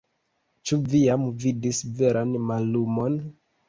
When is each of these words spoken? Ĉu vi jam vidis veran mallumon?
Ĉu 0.69 0.79
vi 0.93 1.03
jam 1.03 1.29
vidis 1.45 1.85
veran 2.03 2.37
mallumon? 2.51 3.25